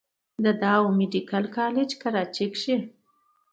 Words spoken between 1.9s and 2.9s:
کراچۍ کښې